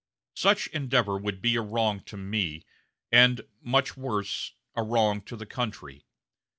[0.33, 2.65] Such endeavor would be a wrong to me,
[3.11, 6.07] and, much worse, a wrong to the country.